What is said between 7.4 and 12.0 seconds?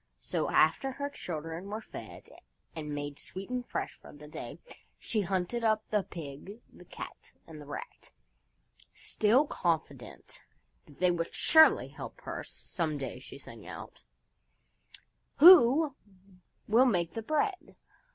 and the Rat. Still confident that they would surely